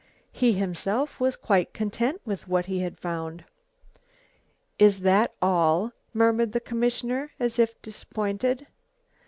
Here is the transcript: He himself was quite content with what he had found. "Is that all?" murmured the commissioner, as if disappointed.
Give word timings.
He 0.31 0.53
himself 0.53 1.19
was 1.19 1.35
quite 1.35 1.75
content 1.75 2.21
with 2.25 2.47
what 2.47 2.65
he 2.65 2.79
had 2.79 2.97
found. 2.97 3.45
"Is 4.79 5.01
that 5.01 5.35
all?" 5.43 5.91
murmured 6.11 6.53
the 6.53 6.59
commissioner, 6.59 7.29
as 7.39 7.59
if 7.59 7.79
disappointed. 7.83 8.65